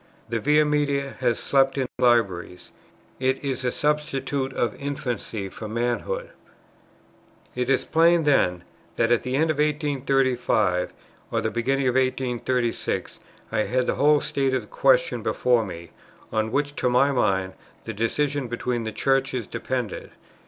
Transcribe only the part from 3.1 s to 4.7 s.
it is a substitute